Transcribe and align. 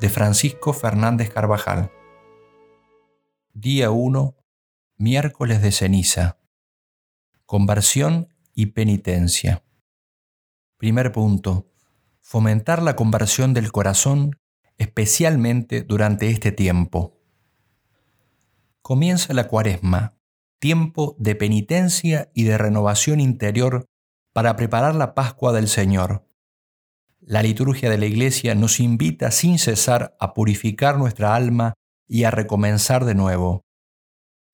de 0.00 0.08
Francisco 0.08 0.72
Fernández 0.72 1.30
Carvajal. 1.30 1.90
Día 3.52 3.90
1, 3.90 4.36
miércoles 4.96 5.62
de 5.62 5.72
ceniza. 5.72 6.38
Conversión 7.46 8.28
y 8.54 8.66
penitencia. 8.66 9.64
Primer 10.76 11.12
punto. 11.12 11.70
Fomentar 12.20 12.82
la 12.82 12.96
conversión 12.96 13.54
del 13.54 13.70
corazón, 13.70 14.40
especialmente 14.78 15.82
durante 15.82 16.30
este 16.30 16.52
tiempo. 16.52 17.20
Comienza 18.82 19.32
la 19.34 19.46
cuaresma, 19.46 20.16
tiempo 20.58 21.16
de 21.18 21.34
penitencia 21.34 22.30
y 22.34 22.44
de 22.44 22.58
renovación 22.58 23.20
interior 23.20 23.86
para 24.32 24.56
preparar 24.56 24.94
la 24.94 25.14
Pascua 25.14 25.52
del 25.52 25.68
Señor 25.68 26.23
la 27.26 27.42
liturgia 27.42 27.88
de 27.88 27.96
la 27.96 28.06
Iglesia 28.06 28.54
nos 28.54 28.80
invita 28.80 29.30
sin 29.30 29.58
cesar 29.58 30.14
a 30.20 30.34
purificar 30.34 30.98
nuestra 30.98 31.34
alma 31.34 31.74
y 32.06 32.24
a 32.24 32.30
recomenzar 32.30 33.04
de 33.04 33.14
nuevo. 33.14 33.62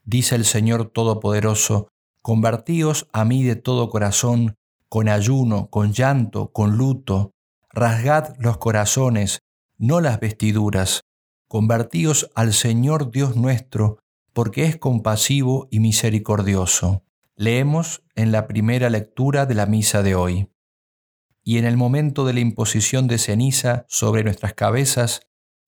Dice 0.04 0.36
el 0.36 0.44
Señor 0.44 0.90
Todopoderoso, 0.90 1.88
convertíos 2.22 3.08
a 3.12 3.24
mí 3.24 3.42
de 3.42 3.56
todo 3.56 3.90
corazón, 3.90 4.54
con 4.88 5.08
ayuno, 5.08 5.68
con 5.68 5.92
llanto, 5.92 6.52
con 6.52 6.76
luto, 6.76 7.32
rasgad 7.70 8.36
los 8.38 8.58
corazones, 8.58 9.40
no 9.76 10.00
las 10.00 10.20
vestiduras, 10.20 11.02
convertíos 11.48 12.30
al 12.34 12.52
Señor 12.52 13.10
Dios 13.10 13.36
nuestro, 13.36 13.98
porque 14.32 14.64
es 14.64 14.76
compasivo 14.76 15.66
y 15.70 15.80
misericordioso. 15.80 17.02
Leemos 17.34 18.04
en 18.14 18.30
la 18.30 18.46
primera 18.46 18.90
lectura 18.90 19.46
de 19.46 19.54
la 19.54 19.66
misa 19.66 20.02
de 20.02 20.14
hoy 20.14 20.50
y 21.42 21.58
en 21.58 21.64
el 21.64 21.76
momento 21.76 22.24
de 22.24 22.34
la 22.34 22.40
imposición 22.40 23.06
de 23.06 23.18
ceniza 23.18 23.84
sobre 23.88 24.24
nuestras 24.24 24.54
cabezas, 24.54 25.22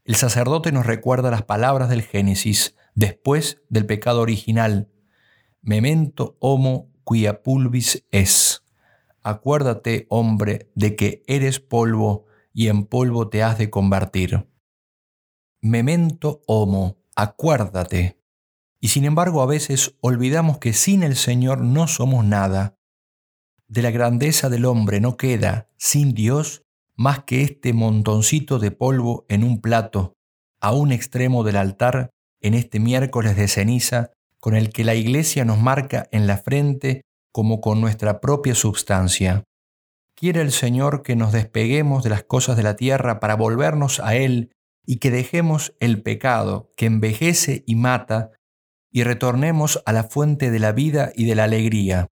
el 0.04 0.16
sacerdote 0.16 0.72
nos 0.72 0.86
recuerda 0.86 1.30
las 1.30 1.42
palabras 1.42 1.88
del 1.88 2.02
Génesis 2.02 2.76
después 2.94 3.62
del 3.68 3.86
pecado 3.86 4.20
original. 4.20 4.90
Memento 5.62 6.36
homo 6.40 6.92
quia 7.06 7.42
pulvis 7.42 8.04
es. 8.10 8.64
Acuérdate, 9.22 10.06
hombre, 10.08 10.70
de 10.74 10.96
que 10.96 11.22
eres 11.26 11.60
polvo 11.60 12.26
y 12.52 12.68
en 12.68 12.84
polvo 12.84 13.28
te 13.28 13.42
has 13.42 13.58
de 13.58 13.70
convertir. 13.70 14.48
Memento 15.60 16.42
homo, 16.46 16.98
acuérdate. 17.14 18.20
Y 18.80 18.88
sin 18.88 19.04
embargo 19.04 19.42
a 19.42 19.46
veces 19.46 19.96
olvidamos 20.00 20.58
que 20.58 20.72
sin 20.72 21.04
el 21.04 21.14
Señor 21.14 21.60
no 21.60 21.86
somos 21.86 22.24
nada 22.24 22.76
de 23.72 23.80
la 23.80 23.90
grandeza 23.90 24.50
del 24.50 24.66
hombre 24.66 25.00
no 25.00 25.16
queda, 25.16 25.70
sin 25.78 26.12
Dios, 26.12 26.62
más 26.94 27.24
que 27.24 27.40
este 27.40 27.72
montoncito 27.72 28.58
de 28.58 28.70
polvo 28.70 29.24
en 29.30 29.42
un 29.42 29.62
plato, 29.62 30.12
a 30.60 30.72
un 30.72 30.92
extremo 30.92 31.42
del 31.42 31.56
altar, 31.56 32.10
en 32.42 32.52
este 32.52 32.80
miércoles 32.80 33.34
de 33.34 33.48
ceniza, 33.48 34.10
con 34.40 34.54
el 34.54 34.68
que 34.74 34.84
la 34.84 34.94
Iglesia 34.94 35.46
nos 35.46 35.58
marca 35.58 36.06
en 36.12 36.26
la 36.26 36.36
frente 36.36 37.00
como 37.32 37.62
con 37.62 37.80
nuestra 37.80 38.20
propia 38.20 38.54
substancia. 38.54 39.44
Quiere 40.14 40.42
el 40.42 40.52
Señor 40.52 41.02
que 41.02 41.16
nos 41.16 41.32
despeguemos 41.32 42.04
de 42.04 42.10
las 42.10 42.24
cosas 42.24 42.58
de 42.58 42.64
la 42.64 42.76
tierra 42.76 43.20
para 43.20 43.36
volvernos 43.36 44.00
a 44.00 44.16
Él 44.16 44.52
y 44.84 44.96
que 44.96 45.10
dejemos 45.10 45.74
el 45.80 46.02
pecado 46.02 46.70
que 46.76 46.84
envejece 46.84 47.64
y 47.66 47.76
mata 47.76 48.32
y 48.90 49.04
retornemos 49.04 49.82
a 49.86 49.94
la 49.94 50.04
fuente 50.04 50.50
de 50.50 50.58
la 50.58 50.72
vida 50.72 51.10
y 51.16 51.24
de 51.24 51.36
la 51.36 51.44
alegría. 51.44 52.08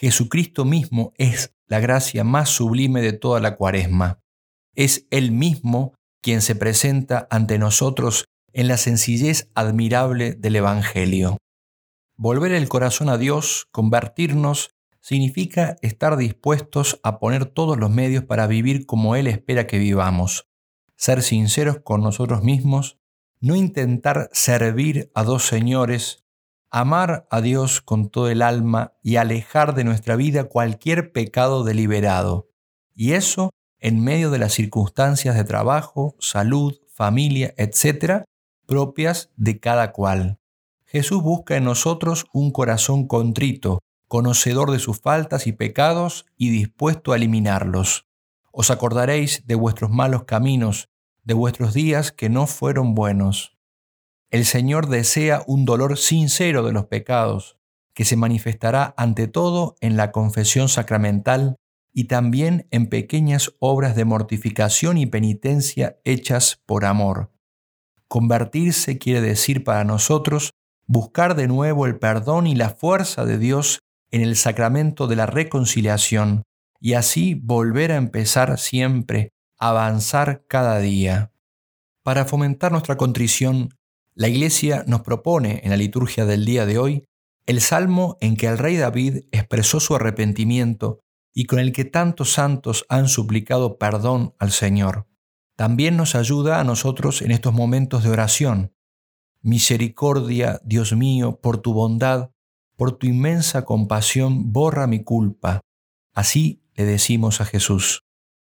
Jesucristo 0.00 0.64
mismo 0.64 1.12
es 1.16 1.56
la 1.66 1.80
gracia 1.80 2.22
más 2.22 2.50
sublime 2.50 3.02
de 3.02 3.12
toda 3.12 3.40
la 3.40 3.56
cuaresma. 3.56 4.20
Es 4.76 5.08
Él 5.10 5.32
mismo 5.32 5.94
quien 6.22 6.40
se 6.40 6.54
presenta 6.54 7.26
ante 7.32 7.58
nosotros 7.58 8.26
en 8.52 8.68
la 8.68 8.76
sencillez 8.76 9.50
admirable 9.56 10.34
del 10.34 10.54
Evangelio. 10.54 11.36
Volver 12.16 12.52
el 12.52 12.68
corazón 12.68 13.08
a 13.08 13.18
Dios, 13.18 13.66
convertirnos, 13.72 14.70
significa 15.00 15.76
estar 15.82 16.16
dispuestos 16.16 17.00
a 17.02 17.18
poner 17.18 17.46
todos 17.46 17.76
los 17.76 17.90
medios 17.90 18.22
para 18.22 18.46
vivir 18.46 18.86
como 18.86 19.16
Él 19.16 19.26
espera 19.26 19.66
que 19.66 19.78
vivamos, 19.78 20.46
ser 20.96 21.22
sinceros 21.22 21.80
con 21.82 22.02
nosotros 22.02 22.44
mismos, 22.44 22.98
no 23.40 23.56
intentar 23.56 24.30
servir 24.32 25.10
a 25.14 25.24
dos 25.24 25.44
señores, 25.44 26.24
amar 26.70 27.26
a 27.30 27.40
Dios 27.40 27.80
con 27.80 28.08
todo 28.10 28.28
el 28.28 28.42
alma 28.42 28.94
y 29.02 29.16
alejar 29.16 29.74
de 29.74 29.84
nuestra 29.84 30.16
vida 30.16 30.44
cualquier 30.44 31.12
pecado 31.12 31.64
deliberado. 31.64 32.48
Y 32.94 33.12
eso 33.12 33.50
en 33.80 34.02
medio 34.02 34.30
de 34.30 34.38
las 34.38 34.52
circunstancias 34.52 35.36
de 35.36 35.44
trabajo, 35.44 36.16
salud, 36.18 36.74
familia, 36.88 37.54
etc., 37.56 38.24
propias 38.66 39.30
de 39.36 39.60
cada 39.60 39.92
cual. 39.92 40.38
Jesús 40.84 41.22
busca 41.22 41.56
en 41.56 41.64
nosotros 41.64 42.26
un 42.32 42.50
corazón 42.50 43.06
contrito, 43.06 43.80
conocedor 44.08 44.70
de 44.70 44.78
sus 44.78 45.00
faltas 45.00 45.46
y 45.46 45.52
pecados 45.52 46.26
y 46.36 46.50
dispuesto 46.50 47.12
a 47.12 47.16
eliminarlos. 47.16 48.06
Os 48.52 48.70
acordaréis 48.70 49.46
de 49.46 49.54
vuestros 49.54 49.90
malos 49.90 50.24
caminos, 50.24 50.88
de 51.24 51.34
vuestros 51.34 51.74
días 51.74 52.10
que 52.10 52.30
no 52.30 52.46
fueron 52.46 52.94
buenos. 52.94 53.57
El 54.30 54.44
Señor 54.44 54.88
desea 54.88 55.42
un 55.46 55.64
dolor 55.64 55.96
sincero 55.96 56.62
de 56.62 56.72
los 56.72 56.86
pecados, 56.86 57.56
que 57.94 58.04
se 58.04 58.16
manifestará 58.16 58.94
ante 58.96 59.26
todo 59.26 59.76
en 59.80 59.96
la 59.96 60.12
confesión 60.12 60.68
sacramental 60.68 61.56
y 61.94 62.04
también 62.04 62.68
en 62.70 62.88
pequeñas 62.88 63.54
obras 63.58 63.96
de 63.96 64.04
mortificación 64.04 64.98
y 64.98 65.06
penitencia 65.06 65.98
hechas 66.04 66.60
por 66.66 66.84
amor. 66.84 67.32
Convertirse 68.06 68.98
quiere 68.98 69.20
decir 69.20 69.64
para 69.64 69.84
nosotros 69.84 70.52
buscar 70.86 71.34
de 71.34 71.48
nuevo 71.48 71.86
el 71.86 71.98
perdón 71.98 72.46
y 72.46 72.54
la 72.54 72.70
fuerza 72.70 73.24
de 73.24 73.38
Dios 73.38 73.80
en 74.10 74.22
el 74.22 74.36
sacramento 74.36 75.06
de 75.06 75.16
la 75.16 75.26
reconciliación 75.26 76.42
y 76.80 76.92
así 76.94 77.34
volver 77.34 77.92
a 77.92 77.96
empezar 77.96 78.58
siempre, 78.58 79.30
avanzar 79.58 80.44
cada 80.46 80.78
día. 80.78 81.32
Para 82.02 82.24
fomentar 82.24 82.72
nuestra 82.72 82.96
contrición, 82.96 83.74
la 84.18 84.26
Iglesia 84.26 84.82
nos 84.88 85.02
propone 85.02 85.60
en 85.62 85.70
la 85.70 85.76
liturgia 85.76 86.26
del 86.26 86.44
día 86.44 86.66
de 86.66 86.76
hoy 86.76 87.04
el 87.46 87.60
salmo 87.60 88.18
en 88.20 88.36
que 88.36 88.48
el 88.48 88.58
rey 88.58 88.76
David 88.76 89.20
expresó 89.30 89.78
su 89.78 89.94
arrepentimiento 89.94 90.98
y 91.32 91.44
con 91.44 91.60
el 91.60 91.72
que 91.72 91.84
tantos 91.84 92.32
santos 92.32 92.84
han 92.88 93.06
suplicado 93.06 93.78
perdón 93.78 94.34
al 94.40 94.50
Señor. 94.50 95.06
también 95.56 95.96
nos 95.96 96.16
ayuda 96.16 96.60
a 96.60 96.64
nosotros 96.64 97.22
en 97.22 97.30
estos 97.30 97.52
momentos 97.52 98.02
de 98.02 98.10
oración. 98.10 98.74
Misericordia, 99.40 100.60
Dios 100.64 100.92
mío, 100.94 101.40
por 101.40 101.58
tu 101.58 101.72
bondad, 101.72 102.30
por 102.76 102.98
tu 102.98 103.06
inmensa 103.06 103.64
compasión, 103.64 104.52
borra 104.52 104.86
mi 104.88 105.02
culpa. 105.02 105.60
Así 106.12 106.62
le 106.74 106.84
decimos 106.84 107.40
a 107.40 107.44
Jesús. 107.44 108.02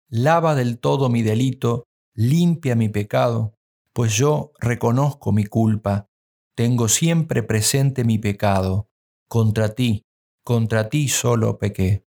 Lava 0.09 0.53
del 0.55 0.79
todo 0.79 1.09
mi 1.09 1.21
delito, 1.23 1.85
limpia 2.15 2.75
mi 2.75 2.89
pecado, 2.89 3.55
pues 3.93 4.15
yo 4.15 4.51
reconozco 4.59 5.31
mi 5.31 5.45
culpa, 5.45 6.07
tengo 6.55 6.87
siempre 6.87 7.43
presente 7.43 8.03
mi 8.03 8.17
pecado. 8.17 8.89
Contra 9.27 9.73
ti, 9.73 10.03
contra 10.43 10.89
ti 10.89 11.07
solo 11.07 11.57
pequé. 11.57 12.05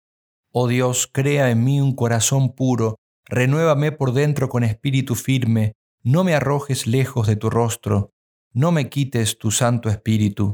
Oh 0.51 0.67
Dios, 0.67 1.07
crea 1.11 1.49
en 1.49 1.63
mí 1.63 1.81
un 1.81 1.95
corazón 1.95 2.53
puro, 2.53 2.97
renuévame 3.25 3.91
por 3.91 4.13
dentro 4.13 4.49
con 4.49 4.63
espíritu 4.63 5.15
firme, 5.15 5.73
no 6.03 6.23
me 6.23 6.35
arrojes 6.35 6.85
lejos 6.85 7.27
de 7.27 7.35
tu 7.35 7.49
rostro, 7.49 8.11
no 8.51 8.71
me 8.71 8.89
quites 8.89 9.37
tu 9.37 9.51
santo 9.51 9.89
espíritu. 9.89 10.53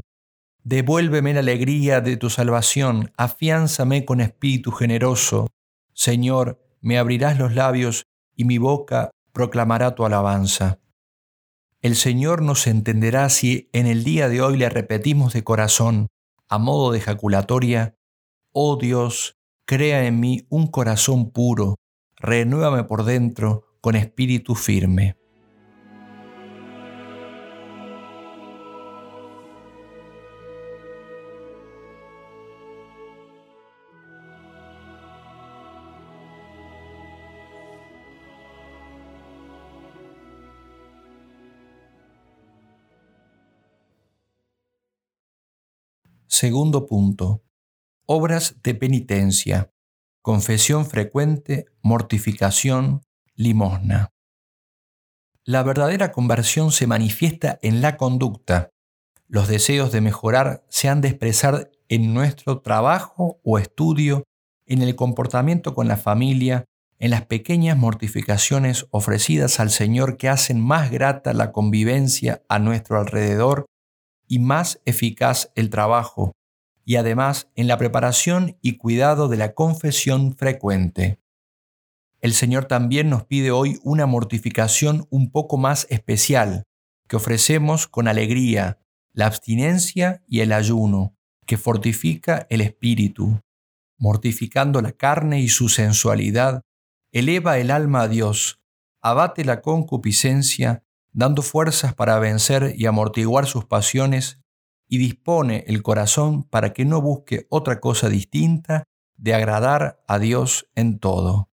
Devuélveme 0.62 1.34
la 1.34 1.40
alegría 1.40 2.00
de 2.00 2.16
tu 2.16 2.30
salvación, 2.30 3.12
afiánzame 3.16 4.04
con 4.04 4.20
espíritu 4.20 4.72
generoso. 4.72 5.48
Señor, 5.92 6.62
me 6.80 6.98
abrirás 6.98 7.38
los 7.38 7.54
labios 7.54 8.04
y 8.36 8.44
mi 8.44 8.58
boca 8.58 9.10
proclamará 9.32 9.94
tu 9.94 10.04
alabanza. 10.04 10.78
El 11.82 11.96
Señor 11.96 12.42
nos 12.42 12.66
entenderá 12.66 13.30
si 13.30 13.70
en 13.72 13.86
el 13.86 14.04
día 14.04 14.28
de 14.28 14.42
hoy 14.42 14.58
le 14.58 14.68
repetimos 14.68 15.32
de 15.32 15.42
corazón, 15.44 16.08
a 16.46 16.58
modo 16.58 16.92
de 16.92 16.98
ejaculatoria, 16.98 17.96
Oh 18.52 18.76
Dios, 18.76 19.38
crea 19.64 20.04
en 20.04 20.20
mí 20.20 20.46
un 20.50 20.66
corazón 20.66 21.30
puro, 21.30 21.76
renuévame 22.16 22.84
por 22.84 23.04
dentro 23.04 23.78
con 23.80 23.96
espíritu 23.96 24.56
firme. 24.56 25.16
Segundo 46.40 46.86
punto. 46.86 47.42
Obras 48.06 48.56
de 48.62 48.74
penitencia. 48.74 49.74
Confesión 50.22 50.86
frecuente, 50.86 51.66
mortificación, 51.82 53.02
limosna. 53.34 54.14
La 55.44 55.62
verdadera 55.62 56.12
conversión 56.12 56.72
se 56.72 56.86
manifiesta 56.86 57.58
en 57.60 57.82
la 57.82 57.98
conducta. 57.98 58.70
Los 59.28 59.48
deseos 59.48 59.92
de 59.92 60.00
mejorar 60.00 60.64
se 60.70 60.88
han 60.88 61.02
de 61.02 61.08
expresar 61.08 61.72
en 61.90 62.14
nuestro 62.14 62.62
trabajo 62.62 63.38
o 63.44 63.58
estudio, 63.58 64.24
en 64.64 64.80
el 64.80 64.96
comportamiento 64.96 65.74
con 65.74 65.88
la 65.88 65.98
familia, 65.98 66.64
en 66.98 67.10
las 67.10 67.26
pequeñas 67.26 67.76
mortificaciones 67.76 68.86
ofrecidas 68.92 69.60
al 69.60 69.68
Señor 69.68 70.16
que 70.16 70.30
hacen 70.30 70.58
más 70.58 70.90
grata 70.90 71.34
la 71.34 71.52
convivencia 71.52 72.42
a 72.48 72.58
nuestro 72.58 72.98
alrededor 72.98 73.66
y 74.30 74.38
más 74.38 74.80
eficaz 74.84 75.50
el 75.56 75.70
trabajo, 75.70 76.30
y 76.84 76.96
además 76.96 77.50
en 77.56 77.66
la 77.66 77.76
preparación 77.76 78.56
y 78.62 78.76
cuidado 78.76 79.26
de 79.26 79.36
la 79.36 79.54
confesión 79.54 80.36
frecuente. 80.36 81.18
El 82.20 82.32
Señor 82.32 82.66
también 82.66 83.10
nos 83.10 83.24
pide 83.24 83.50
hoy 83.50 83.80
una 83.82 84.06
mortificación 84.06 85.08
un 85.10 85.32
poco 85.32 85.56
más 85.56 85.88
especial, 85.90 86.62
que 87.08 87.16
ofrecemos 87.16 87.88
con 87.88 88.06
alegría, 88.06 88.78
la 89.12 89.26
abstinencia 89.26 90.22
y 90.28 90.40
el 90.40 90.52
ayuno, 90.52 91.16
que 91.44 91.56
fortifica 91.56 92.46
el 92.50 92.60
espíritu. 92.60 93.40
Mortificando 93.98 94.80
la 94.80 94.92
carne 94.92 95.40
y 95.40 95.48
su 95.48 95.68
sensualidad, 95.68 96.62
eleva 97.10 97.58
el 97.58 97.72
alma 97.72 98.02
a 98.02 98.08
Dios, 98.08 98.60
abate 99.02 99.44
la 99.44 99.60
concupiscencia 99.60 100.84
dando 101.12 101.42
fuerzas 101.42 101.94
para 101.94 102.18
vencer 102.18 102.74
y 102.76 102.86
amortiguar 102.86 103.46
sus 103.46 103.64
pasiones, 103.64 104.40
y 104.88 104.98
dispone 104.98 105.64
el 105.68 105.82
corazón 105.82 106.42
para 106.42 106.72
que 106.72 106.84
no 106.84 107.00
busque 107.00 107.46
otra 107.48 107.78
cosa 107.78 108.08
distinta 108.08 108.84
de 109.16 109.34
agradar 109.34 110.02
a 110.08 110.18
Dios 110.18 110.68
en 110.74 110.98
todo. 110.98 111.48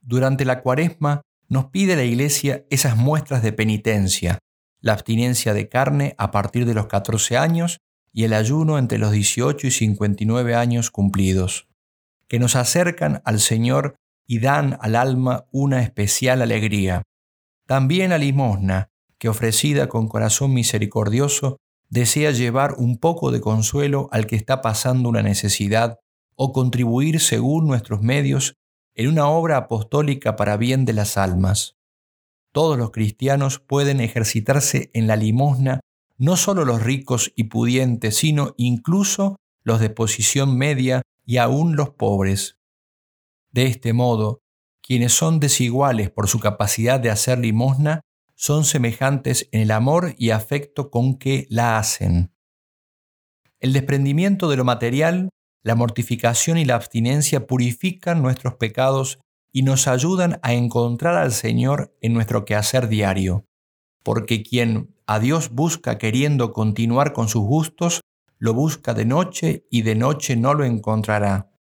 Durante 0.00 0.44
la 0.44 0.62
cuaresma 0.62 1.22
nos 1.48 1.66
pide 1.66 1.94
la 1.94 2.02
Iglesia 2.02 2.66
esas 2.70 2.96
muestras 2.96 3.42
de 3.42 3.52
penitencia, 3.52 4.38
la 4.80 4.94
abstinencia 4.94 5.54
de 5.54 5.68
carne 5.68 6.14
a 6.18 6.32
partir 6.32 6.66
de 6.66 6.74
los 6.74 6.86
14 6.86 7.36
años 7.36 7.78
y 8.12 8.24
el 8.24 8.32
ayuno 8.32 8.78
entre 8.78 8.98
los 8.98 9.12
18 9.12 9.66
y 9.66 9.70
59 9.70 10.54
años 10.54 10.90
cumplidos, 10.90 11.68
que 12.28 12.40
nos 12.40 12.56
acercan 12.56 13.22
al 13.24 13.38
Señor 13.40 13.94
y 14.26 14.40
dan 14.40 14.76
al 14.80 14.96
alma 14.96 15.46
una 15.52 15.82
especial 15.82 16.42
alegría. 16.42 17.02
También 17.66 18.10
la 18.10 18.18
limosna, 18.18 18.90
que 19.18 19.28
ofrecida 19.28 19.88
con 19.88 20.08
corazón 20.08 20.54
misericordioso, 20.54 21.58
desea 21.88 22.30
llevar 22.30 22.74
un 22.78 22.98
poco 22.98 23.30
de 23.30 23.40
consuelo 23.40 24.08
al 24.12 24.26
que 24.26 24.36
está 24.36 24.62
pasando 24.62 25.08
una 25.08 25.22
necesidad 25.22 25.98
o 26.36 26.52
contribuir 26.52 27.20
según 27.20 27.66
nuestros 27.66 28.02
medios 28.02 28.54
en 28.94 29.08
una 29.08 29.28
obra 29.28 29.56
apostólica 29.56 30.36
para 30.36 30.56
bien 30.56 30.84
de 30.84 30.92
las 30.92 31.16
almas. 31.16 31.76
Todos 32.52 32.78
los 32.78 32.90
cristianos 32.90 33.58
pueden 33.58 34.00
ejercitarse 34.00 34.90
en 34.94 35.06
la 35.06 35.16
limosna, 35.16 35.80
no 36.16 36.36
solo 36.36 36.64
los 36.64 36.82
ricos 36.82 37.32
y 37.36 37.44
pudientes, 37.44 38.16
sino 38.16 38.54
incluso 38.56 39.36
los 39.62 39.80
de 39.80 39.90
posición 39.90 40.56
media 40.56 41.02
y 41.24 41.36
aún 41.36 41.76
los 41.76 41.90
pobres. 41.90 42.56
De 43.50 43.66
este 43.66 43.92
modo, 43.92 44.40
quienes 44.86 45.12
son 45.12 45.40
desiguales 45.40 46.10
por 46.10 46.28
su 46.28 46.38
capacidad 46.38 47.00
de 47.00 47.10
hacer 47.10 47.40
limosna 47.40 48.02
son 48.36 48.64
semejantes 48.64 49.48
en 49.50 49.62
el 49.62 49.70
amor 49.72 50.14
y 50.16 50.30
afecto 50.30 50.90
con 50.90 51.18
que 51.18 51.46
la 51.50 51.78
hacen. 51.78 52.32
El 53.58 53.72
desprendimiento 53.72 54.48
de 54.48 54.56
lo 54.56 54.64
material, 54.64 55.30
la 55.64 55.74
mortificación 55.74 56.56
y 56.58 56.64
la 56.64 56.76
abstinencia 56.76 57.46
purifican 57.48 58.22
nuestros 58.22 58.54
pecados 58.54 59.18
y 59.52 59.62
nos 59.62 59.88
ayudan 59.88 60.38
a 60.42 60.52
encontrar 60.52 61.16
al 61.16 61.32
Señor 61.32 61.96
en 62.00 62.12
nuestro 62.12 62.44
quehacer 62.44 62.86
diario, 62.86 63.44
porque 64.04 64.44
quien 64.44 64.94
a 65.06 65.18
Dios 65.18 65.50
busca 65.50 65.98
queriendo 65.98 66.52
continuar 66.52 67.12
con 67.12 67.28
sus 67.28 67.42
gustos, 67.42 68.02
lo 68.38 68.54
busca 68.54 68.94
de 68.94 69.06
noche 69.06 69.66
y 69.70 69.82
de 69.82 69.96
noche 69.96 70.36
no 70.36 70.54
lo 70.54 70.64
encontrará. 70.64 71.55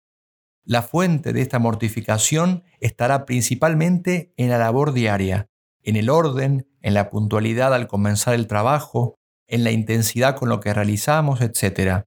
La 0.63 0.83
fuente 0.83 1.33
de 1.33 1.41
esta 1.41 1.59
mortificación 1.59 2.63
estará 2.79 3.25
principalmente 3.25 4.33
en 4.37 4.49
la 4.49 4.59
labor 4.59 4.93
diaria, 4.93 5.47
en 5.81 5.95
el 5.95 6.09
orden, 6.09 6.67
en 6.81 6.93
la 6.93 7.09
puntualidad 7.09 7.73
al 7.73 7.87
comenzar 7.87 8.35
el 8.35 8.47
trabajo, 8.47 9.15
en 9.47 9.63
la 9.63 9.71
intensidad 9.71 10.35
con 10.35 10.49
lo 10.49 10.59
que 10.59 10.73
realizamos, 10.73 11.41
etc. 11.41 12.03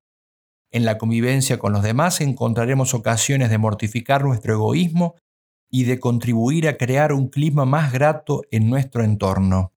En 0.70 0.84
la 0.84 0.98
convivencia 0.98 1.58
con 1.58 1.72
los 1.72 1.82
demás 1.82 2.20
encontraremos 2.20 2.94
ocasiones 2.94 3.50
de 3.50 3.58
mortificar 3.58 4.24
nuestro 4.24 4.54
egoísmo 4.54 5.16
y 5.68 5.84
de 5.84 5.98
contribuir 5.98 6.68
a 6.68 6.76
crear 6.76 7.12
un 7.12 7.28
clima 7.28 7.64
más 7.64 7.92
grato 7.92 8.42
en 8.52 8.70
nuestro 8.70 9.02
entorno. 9.02 9.72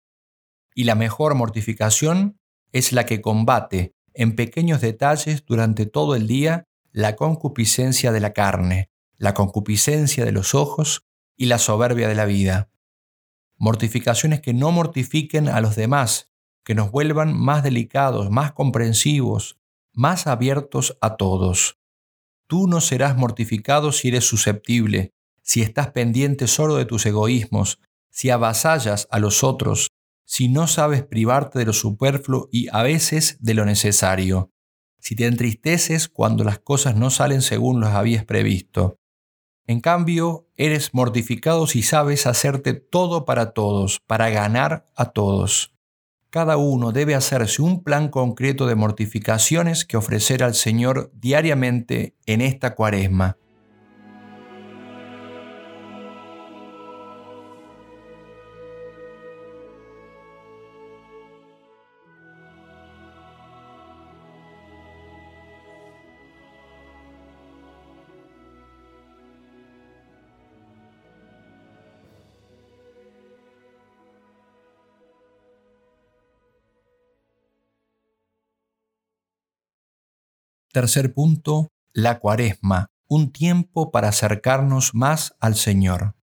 Y 0.76 0.84
la 0.84 0.94
mejor 0.94 1.34
mortificación 1.34 2.38
es 2.72 2.94
la 2.94 3.08
que 3.08 3.22
combate 3.22 3.96
en 4.14 4.36
pequeños 4.36 4.82
detalles 4.82 5.44
durante 5.46 5.88
todo 5.88 6.16
el 6.16 6.28
día 6.28 6.67
la 6.92 7.16
concupiscencia 7.16 8.12
de 8.12 8.20
la 8.20 8.34
carne, 8.34 8.90
la 9.18 9.34
concupiscencia 9.34 10.26
de 10.26 10.32
los 10.32 10.56
ojos 10.56 11.06
y 11.36 11.46
la 11.46 11.58
soberbia 11.58 12.08
de 12.08 12.16
la 12.16 12.26
vida. 12.26 12.70
Mortificaciones 13.58 14.42
que 14.42 14.54
no 14.54 14.72
mortifiquen 14.72 15.50
a 15.50 15.62
los 15.62 15.76
demás, 15.76 16.30
que 16.64 16.76
nos 16.76 16.92
vuelvan 16.92 17.38
más 17.38 17.64
delicados, 17.64 18.30
más 18.30 18.52
comprensivos, 18.52 19.58
más 19.94 20.28
abiertos 20.28 20.98
a 21.02 21.18
todos. 21.18 21.80
Tú 22.48 22.68
no 22.68 22.82
serás 22.82 23.18
mortificado 23.18 23.92
si 23.92 24.10
eres 24.10 24.26
susceptible, 24.26 25.12
si 25.42 25.62
estás 25.62 25.92
pendiente 25.92 26.48
solo 26.48 26.76
de 26.76 26.86
tus 26.86 27.06
egoísmos, 27.06 27.80
si 28.10 28.30
avasallas 28.30 29.08
a 29.12 29.20
los 29.20 29.44
otros, 29.44 29.90
si 30.26 30.50
no 30.50 30.68
sabes 30.68 31.04
privarte 31.04 31.60
de 31.60 31.66
lo 31.66 31.74
superfluo 31.74 32.50
y 32.52 32.68
a 32.72 32.84
veces 32.84 33.38
de 33.40 33.54
lo 33.54 33.66
necesario 33.66 34.52
si 35.00 35.16
te 35.16 35.26
entristeces 35.26 36.08
cuando 36.08 36.44
las 36.44 36.60
cosas 36.60 36.96
no 36.96 37.10
salen 37.10 37.42
según 37.42 37.80
los 37.80 37.90
habías 37.90 38.26
previsto. 38.26 38.98
En 39.68 39.82
cambio, 39.82 40.48
eres 40.56 40.94
mortificado 40.94 41.68
si 41.68 41.82
sabes 41.82 42.26
hacerte 42.26 42.74
todo 42.74 43.26
para 43.26 43.52
todos, 43.52 44.00
para 44.08 44.30
ganar 44.30 44.88
a 44.96 45.12
todos. 45.12 45.74
Cada 46.30 46.58
uno 46.58 46.92
debe 46.92 47.16
hacerse 47.16 47.62
un 47.62 47.84
plan 47.84 48.10
concreto 48.10 48.68
de 48.68 48.76
mortificaciones 48.76 49.86
que 49.86 49.98
ofrecer 49.98 50.44
al 50.44 50.56
Señor 50.56 51.12
diariamente 51.14 52.16
en 52.26 52.42
esta 52.42 52.76
cuaresma. 52.76 53.38
Tercer 80.78 81.12
punto, 81.12 81.72
la 81.92 82.20
cuaresma, 82.20 82.86
un 83.08 83.32
tiempo 83.32 83.90
para 83.90 84.10
acercarnos 84.10 84.94
más 84.94 85.36
al 85.40 85.56
Señor. 85.56 86.14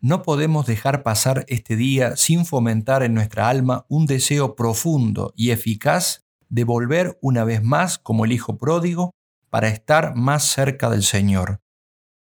No 0.00 0.22
podemos 0.22 0.64
dejar 0.64 1.02
pasar 1.02 1.44
este 1.48 1.76
día 1.76 2.16
sin 2.16 2.46
fomentar 2.46 3.02
en 3.02 3.12
nuestra 3.12 3.50
alma 3.50 3.84
un 3.90 4.06
deseo 4.06 4.56
profundo 4.56 5.34
y 5.36 5.50
eficaz 5.50 6.22
de 6.48 6.64
volver 6.64 7.18
una 7.20 7.44
vez 7.44 7.62
más 7.62 7.98
como 7.98 8.24
el 8.24 8.32
Hijo 8.32 8.56
pródigo 8.56 9.10
para 9.50 9.68
estar 9.68 10.14
más 10.16 10.44
cerca 10.44 10.88
del 10.88 11.02
Señor. 11.02 11.60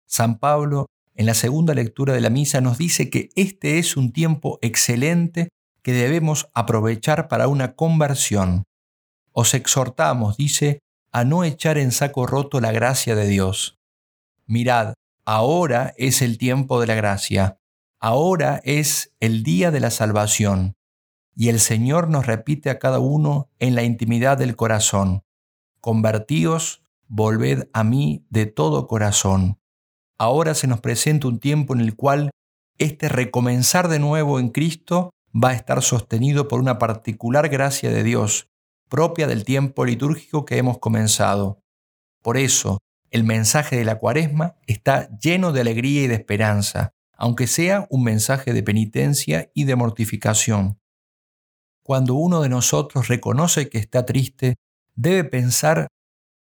San 0.06 0.38
Pablo, 0.38 0.86
en 1.16 1.26
la 1.26 1.34
segunda 1.34 1.74
lectura 1.74 2.14
de 2.14 2.22
la 2.22 2.30
misa, 2.30 2.62
nos 2.62 2.78
dice 2.78 3.10
que 3.10 3.30
este 3.36 3.80
es 3.80 3.98
un 3.98 4.14
tiempo 4.14 4.60
excelente 4.62 5.50
que 5.82 5.94
debemos 5.94 6.52
aprovechar 6.54 7.30
para 7.30 7.48
una 7.48 7.76
conversión. 7.76 8.66
Os 9.34 9.54
exhortamos, 9.54 10.38
dice, 10.38 10.80
a 11.12 11.24
no 11.24 11.44
echar 11.44 11.78
en 11.78 11.92
saco 11.92 12.26
roto 12.26 12.60
la 12.62 12.72
gracia 12.72 13.16
de 13.16 13.28
Dios. 13.28 13.80
Mirad, 14.46 14.94
ahora 15.26 15.94
es 15.98 16.22
el 16.22 16.38
tiempo 16.38 16.80
de 16.82 16.88
la 16.88 16.96
gracia, 16.96 17.58
ahora 18.00 18.62
es 18.64 19.14
el 19.20 19.44
día 19.44 19.72
de 19.72 19.80
la 19.80 19.92
salvación, 19.92 20.76
y 21.36 21.50
el 21.50 21.60
Señor 21.60 22.10
nos 22.10 22.26
repite 22.26 22.70
a 22.70 22.80
cada 22.80 23.00
uno 23.00 23.50
en 23.60 23.76
la 23.76 23.84
intimidad 23.84 24.38
del 24.38 24.56
corazón, 24.56 25.24
convertíos, 25.80 26.84
volved 27.08 27.70
a 27.74 27.84
mí 27.84 28.26
de 28.30 28.46
todo 28.46 28.88
corazón. 28.88 29.60
Ahora 30.18 30.54
se 30.54 30.68
nos 30.68 30.82
presenta 30.82 31.28
un 31.28 31.40
tiempo 31.40 31.74
en 31.74 31.82
el 31.82 31.96
cual 31.96 32.32
este 32.78 33.10
recomenzar 33.10 33.88
de 33.88 34.00
nuevo 34.00 34.40
en 34.40 34.50
Cristo 34.50 35.12
va 35.34 35.50
a 35.50 35.54
estar 35.54 35.82
sostenido 35.82 36.48
por 36.48 36.60
una 36.60 36.78
particular 36.78 37.50
gracia 37.50 37.90
de 37.90 38.04
Dios, 38.04 38.48
propia 38.92 39.26
del 39.26 39.46
tiempo 39.46 39.86
litúrgico 39.86 40.44
que 40.44 40.58
hemos 40.58 40.80
comenzado. 40.80 41.64
Por 42.22 42.38
eso, 42.38 42.80
el 43.10 43.24
mensaje 43.24 43.78
de 43.78 43.86
la 43.86 43.98
cuaresma 43.98 44.58
está 44.68 45.10
lleno 45.18 45.54
de 45.54 45.62
alegría 45.62 46.04
y 46.04 46.08
de 46.08 46.16
esperanza, 46.16 46.92
aunque 47.14 47.48
sea 47.48 47.88
un 47.90 48.04
mensaje 48.04 48.52
de 48.52 48.64
penitencia 48.64 49.50
y 49.54 49.64
de 49.64 49.78
mortificación. 49.78 50.78
Cuando 51.84 52.16
uno 52.16 52.42
de 52.42 52.50
nosotros 52.50 53.08
reconoce 53.08 53.70
que 53.70 53.78
está 53.78 54.06
triste, 54.06 54.58
debe 54.94 55.24
pensar, 55.24 55.88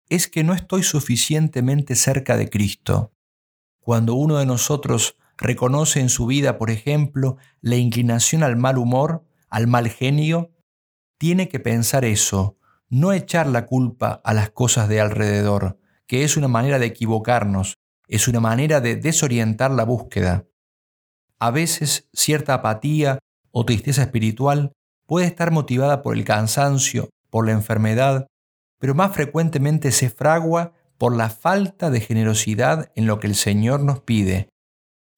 es 0.07 0.29
que 0.29 0.45
no 0.45 0.53
estoy 0.53 0.83
suficientemente 0.83 1.95
cerca 1.95 2.37
de 2.37 2.49
Cristo. 2.49 3.11
Cuando 3.81 4.13
uno 4.13 4.37
de 4.37 4.45
nosotros 4.45 5.17
reconoce 5.37 5.99
en 5.99 6.07
su 6.09 6.25
vida, 6.25 6.57
por 6.57 6.71
ejemplo, 6.71 7.35
la 7.59 7.75
inclinación 7.75 8.43
al 8.43 8.55
mal 8.55 8.77
humor, 8.77 9.25
al 9.49 9.67
mal 9.67 9.89
genio, 9.89 10.51
tiene 11.19 11.49
que 11.49 11.59
pensar 11.59 12.05
eso, 12.05 12.57
no 12.89 13.11
echar 13.11 13.45
la 13.45 13.65
culpa 13.65 14.21
a 14.23 14.33
las 14.33 14.49
cosas 14.49 14.87
de 14.87 15.01
alrededor, 15.01 15.77
que 16.07 16.23
es 16.23 16.37
una 16.37 16.47
manera 16.47 16.79
de 16.79 16.87
equivocarnos, 16.87 17.75
es 18.07 18.27
una 18.27 18.39
manera 18.39 18.81
de 18.81 18.95
desorientar 18.95 19.69
la 19.69 19.83
búsqueda. 19.83 20.47
A 21.37 21.51
veces 21.51 22.09
cierta 22.13 22.55
apatía 22.55 23.19
o 23.51 23.65
tristeza 23.65 24.01
espiritual 24.01 24.71
puede 25.05 25.27
estar 25.27 25.51
motivada 25.51 26.01
por 26.01 26.15
el 26.15 26.23
cansancio, 26.23 27.09
por 27.29 27.45
la 27.45 27.51
enfermedad, 27.51 28.27
pero 28.79 28.95
más 28.95 29.13
frecuentemente 29.13 29.91
se 29.91 30.09
fragua 30.09 30.73
por 30.97 31.15
la 31.15 31.29
falta 31.29 31.89
de 31.89 31.99
generosidad 31.99 32.91
en 32.95 33.07
lo 33.07 33.19
que 33.19 33.27
el 33.27 33.35
Señor 33.35 33.81
nos 33.81 33.99
pide, 33.99 34.49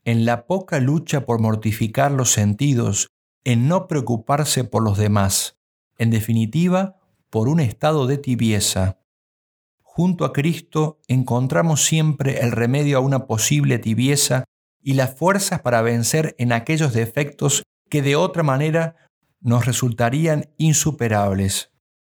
en 0.04 0.26
la 0.26 0.48
poca 0.48 0.80
lucha 0.80 1.26
por 1.26 1.40
mortificar 1.40 2.12
los 2.12 2.32
sentidos, 2.32 3.08
en 3.44 3.68
no 3.68 3.88
preocuparse 3.88 4.64
por 4.64 4.84
los 4.84 4.98
demás, 4.98 5.61
en 6.02 6.10
definitiva, 6.10 6.98
por 7.30 7.48
un 7.48 7.60
estado 7.60 8.08
de 8.08 8.18
tibieza. 8.18 8.98
Junto 9.84 10.26
a 10.26 10.34
Cristo 10.34 11.00
encontramos 11.08 11.86
siempre 11.86 12.40
el 12.40 12.52
remedio 12.52 12.98
a 12.98 13.02
una 13.02 13.28
posible 13.28 13.78
tibieza 13.78 14.46
y 14.82 14.94
las 14.96 15.14
fuerzas 15.14 15.62
para 15.62 15.84
vencer 15.84 16.36
en 16.40 16.54
aquellos 16.54 16.94
defectos 16.94 17.62
que 17.88 18.02
de 18.02 18.16
otra 18.16 18.42
manera 18.42 18.96
nos 19.42 19.68
resultarían 19.68 20.50
insuperables. 20.58 21.72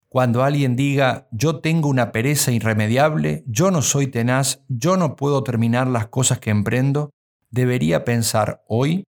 Cuando 0.09 0.43
alguien 0.43 0.75
diga, 0.75 1.29
yo 1.31 1.61
tengo 1.61 1.87
una 1.87 2.11
pereza 2.11 2.51
irremediable, 2.51 3.45
yo 3.47 3.71
no 3.71 3.81
soy 3.81 4.07
tenaz, 4.07 4.65
yo 4.67 4.97
no 4.97 5.15
puedo 5.15 5.45
terminar 5.45 5.87
las 5.87 6.07
cosas 6.07 6.39
que 6.39 6.49
emprendo, 6.49 7.11
debería 7.51 8.03
pensar 8.03 8.65
hoy, 8.67 9.05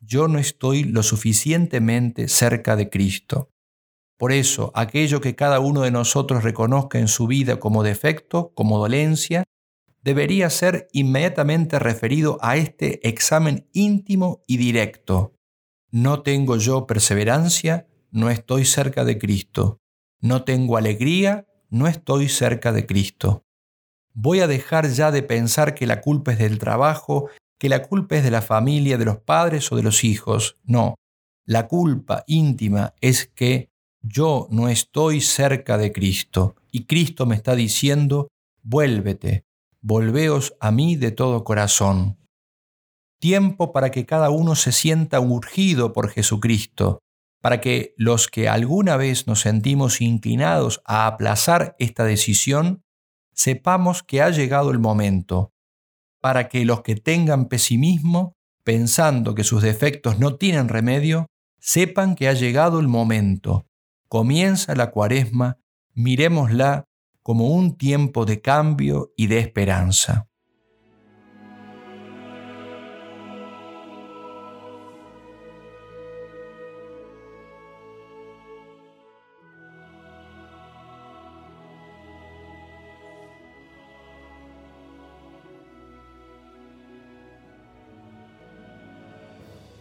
yo 0.00 0.26
no 0.26 0.40
estoy 0.40 0.82
lo 0.82 1.04
suficientemente 1.04 2.26
cerca 2.26 2.74
de 2.74 2.90
Cristo. 2.90 3.50
Por 4.18 4.32
eso, 4.32 4.72
aquello 4.74 5.20
que 5.20 5.34
cada 5.34 5.60
uno 5.60 5.82
de 5.82 5.90
nosotros 5.90 6.42
reconozca 6.42 6.98
en 6.98 7.08
su 7.08 7.26
vida 7.26 7.58
como 7.58 7.82
defecto, 7.82 8.52
como 8.54 8.78
dolencia, 8.78 9.44
debería 10.02 10.48
ser 10.50 10.88
inmediatamente 10.92 11.78
referido 11.78 12.38
a 12.40 12.56
este 12.56 13.06
examen 13.08 13.68
íntimo 13.72 14.42
y 14.46 14.56
directo. 14.56 15.34
No 15.90 16.22
tengo 16.22 16.56
yo 16.56 16.86
perseverancia, 16.86 17.88
no 18.10 18.30
estoy 18.30 18.64
cerca 18.64 19.04
de 19.04 19.18
Cristo. 19.18 19.80
No 20.20 20.44
tengo 20.44 20.76
alegría, 20.76 21.46
no 21.68 21.86
estoy 21.88 22.28
cerca 22.28 22.72
de 22.72 22.86
Cristo. 22.86 23.44
Voy 24.14 24.40
a 24.40 24.46
dejar 24.46 24.88
ya 24.88 25.10
de 25.10 25.22
pensar 25.22 25.74
que 25.74 25.86
la 25.86 26.00
culpa 26.00 26.32
es 26.32 26.38
del 26.38 26.58
trabajo, 26.58 27.28
que 27.58 27.68
la 27.68 27.82
culpa 27.82 28.16
es 28.16 28.24
de 28.24 28.30
la 28.30 28.42
familia, 28.42 28.96
de 28.96 29.04
los 29.04 29.18
padres 29.18 29.70
o 29.72 29.76
de 29.76 29.82
los 29.82 30.04
hijos. 30.04 30.56
No, 30.64 30.94
la 31.44 31.68
culpa 31.68 32.24
íntima 32.26 32.94
es 33.00 33.26
que 33.26 33.70
yo 34.08 34.46
no 34.50 34.68
estoy 34.68 35.20
cerca 35.20 35.78
de 35.78 35.92
Cristo 35.92 36.54
y 36.70 36.84
Cristo 36.84 37.26
me 37.26 37.34
está 37.34 37.54
diciendo, 37.56 38.28
vuélvete, 38.62 39.44
volveos 39.80 40.54
a 40.60 40.70
mí 40.70 40.96
de 40.96 41.10
todo 41.10 41.44
corazón. 41.44 42.18
Tiempo 43.18 43.72
para 43.72 43.90
que 43.90 44.06
cada 44.06 44.30
uno 44.30 44.54
se 44.54 44.72
sienta 44.72 45.20
urgido 45.20 45.92
por 45.92 46.10
Jesucristo, 46.10 47.00
para 47.40 47.60
que 47.60 47.94
los 47.96 48.28
que 48.28 48.48
alguna 48.48 48.96
vez 48.96 49.26
nos 49.26 49.40
sentimos 49.40 50.00
inclinados 50.00 50.82
a 50.84 51.06
aplazar 51.06 51.74
esta 51.78 52.04
decisión, 52.04 52.82
sepamos 53.32 54.02
que 54.02 54.22
ha 54.22 54.30
llegado 54.30 54.70
el 54.70 54.78
momento, 54.78 55.52
para 56.20 56.48
que 56.48 56.64
los 56.64 56.82
que 56.82 56.96
tengan 56.96 57.46
pesimismo, 57.46 58.34
pensando 58.64 59.34
que 59.34 59.44
sus 59.44 59.62
defectos 59.62 60.18
no 60.18 60.36
tienen 60.36 60.68
remedio, 60.68 61.26
sepan 61.58 62.14
que 62.14 62.28
ha 62.28 62.32
llegado 62.32 62.80
el 62.80 62.88
momento. 62.88 63.66
Comienza 64.08 64.76
la 64.76 64.92
cuaresma, 64.92 65.58
miremosla 65.94 66.86
como 67.22 67.48
un 67.48 67.76
tiempo 67.76 68.24
de 68.24 68.40
cambio 68.40 69.12
y 69.16 69.26
de 69.26 69.40
esperanza. 69.40 70.28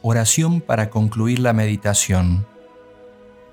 Oración 0.02 0.62
para 0.62 0.90
concluir 0.90 1.40
la 1.40 1.54
meditación. 1.54 2.55